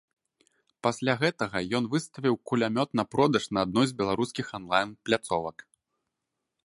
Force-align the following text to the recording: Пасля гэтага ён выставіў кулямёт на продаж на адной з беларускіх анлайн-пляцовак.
Пасля 0.85 1.13
гэтага 1.23 1.61
ён 1.79 1.83
выставіў 1.93 2.35
кулямёт 2.51 2.89
на 3.01 3.05
продаж 3.13 3.43
на 3.59 3.67
адной 3.67 3.85
з 3.93 3.97
беларускіх 4.01 4.45
анлайн-пляцовак. 4.59 5.57